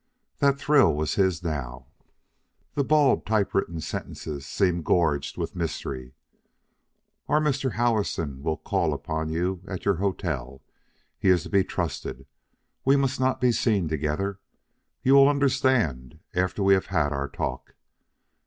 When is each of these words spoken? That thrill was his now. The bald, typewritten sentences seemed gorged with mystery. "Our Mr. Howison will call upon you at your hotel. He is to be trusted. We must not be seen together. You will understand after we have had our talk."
That 0.39 0.57
thrill 0.57 0.95
was 0.95 1.13
his 1.13 1.43
now. 1.43 1.85
The 2.73 2.83
bald, 2.83 3.23
typewritten 3.23 3.81
sentences 3.81 4.47
seemed 4.47 4.83
gorged 4.83 5.37
with 5.37 5.55
mystery. 5.55 6.15
"Our 7.27 7.39
Mr. 7.39 7.73
Howison 7.73 8.41
will 8.41 8.57
call 8.57 8.95
upon 8.95 9.29
you 9.29 9.61
at 9.67 9.85
your 9.85 9.97
hotel. 9.97 10.63
He 11.19 11.29
is 11.29 11.43
to 11.43 11.49
be 11.51 11.63
trusted. 11.63 12.25
We 12.83 12.95
must 12.95 13.19
not 13.19 13.39
be 13.39 13.51
seen 13.51 13.87
together. 13.89 14.39
You 15.03 15.13
will 15.13 15.29
understand 15.29 16.17
after 16.33 16.63
we 16.63 16.73
have 16.73 16.87
had 16.87 17.13
our 17.13 17.29
talk." 17.29 17.75